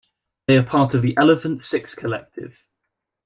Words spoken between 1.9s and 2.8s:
Collective.